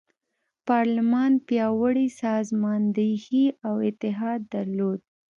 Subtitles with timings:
[0.67, 4.99] پارلمان پیاوړې سازماندهي او اتحاد درلود.